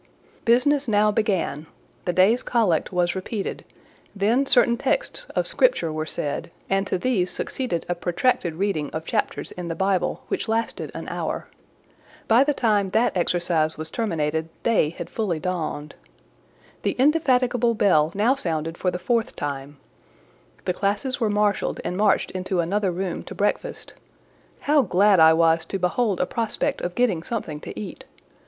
Business 0.45 0.87
now 0.87 1.11
began: 1.11 1.67
the 2.05 2.11
day's 2.11 2.41
Collect 2.41 2.91
was 2.91 3.13
repeated, 3.13 3.63
then 4.15 4.47
certain 4.47 4.75
texts 4.75 5.25
of 5.35 5.45
Scripture 5.45 5.93
were 5.93 6.07
said, 6.07 6.49
and 6.71 6.87
to 6.87 6.97
these 6.97 7.29
succeeded 7.29 7.85
a 7.87 7.93
protracted 7.93 8.55
reading 8.55 8.89
of 8.93 9.05
chapters 9.05 9.51
in 9.51 9.67
the 9.67 9.75
Bible, 9.75 10.23
which 10.27 10.47
lasted 10.47 10.89
an 10.95 11.07
hour. 11.07 11.45
By 12.27 12.43
the 12.43 12.51
time 12.55 12.89
that 12.89 13.15
exercise 13.15 13.77
was 13.77 13.91
terminated, 13.91 14.49
day 14.63 14.89
had 14.89 15.07
fully 15.07 15.39
dawned. 15.39 15.93
The 16.81 16.93
indefatigable 16.97 17.75
bell 17.75 18.11
now 18.15 18.33
sounded 18.33 18.79
for 18.79 18.89
the 18.89 18.97
fourth 18.97 19.35
time: 19.35 19.77
the 20.65 20.73
classes 20.73 21.19
were 21.19 21.29
marshalled 21.29 21.79
and 21.85 21.95
marched 21.95 22.31
into 22.31 22.59
another 22.59 22.89
room 22.89 23.21
to 23.25 23.35
breakfast: 23.35 23.93
how 24.61 24.81
glad 24.81 25.19
I 25.19 25.33
was 25.33 25.63
to 25.67 25.77
behold 25.77 26.19
a 26.19 26.25
prospect 26.25 26.81
of 26.81 26.95
getting 26.95 27.21
something 27.21 27.59
to 27.59 27.79
eat! 27.79 28.05